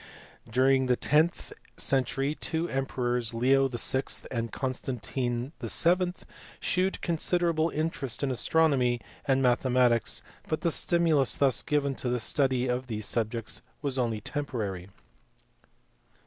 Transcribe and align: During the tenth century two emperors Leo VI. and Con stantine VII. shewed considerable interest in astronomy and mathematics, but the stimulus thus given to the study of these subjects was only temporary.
During 0.49 0.87
the 0.87 0.95
tenth 0.95 1.53
century 1.77 2.33
two 2.33 2.67
emperors 2.67 3.35
Leo 3.35 3.67
VI. 3.67 4.01
and 4.31 4.51
Con 4.51 4.71
stantine 4.73 5.51
VII. 5.59 6.13
shewed 6.59 7.01
considerable 7.01 7.69
interest 7.69 8.23
in 8.23 8.31
astronomy 8.31 8.99
and 9.27 9.43
mathematics, 9.43 10.23
but 10.47 10.61
the 10.61 10.71
stimulus 10.71 11.35
thus 11.37 11.61
given 11.61 11.93
to 11.97 12.09
the 12.09 12.19
study 12.19 12.65
of 12.67 12.87
these 12.87 13.05
subjects 13.05 13.61
was 13.83 13.99
only 13.99 14.21
temporary. 14.21 14.89